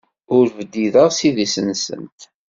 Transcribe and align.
Ur 0.37 0.45
bdideɣ 0.57 1.09
s 1.17 1.19
idis-nsent. 1.29 2.19